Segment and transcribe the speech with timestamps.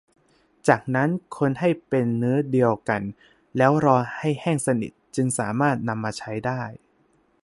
[0.67, 3.01] จากนั้นคนให้เป็นเนื้อเดียวกัน
[3.57, 6.61] แล้วรอให้แห้งสนิทจึงสามารถนำมาใช้ได้